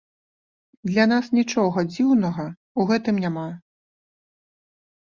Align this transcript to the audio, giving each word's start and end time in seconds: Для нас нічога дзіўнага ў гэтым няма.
Для 0.89 1.05
нас 1.11 1.25
нічога 1.41 1.85
дзіўнага 1.93 2.49
ў 2.49 2.81
гэтым 2.95 3.15
няма. 3.29 3.47